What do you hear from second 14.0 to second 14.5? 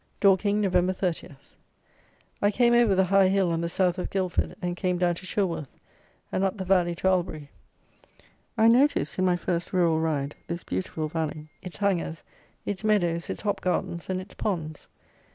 and its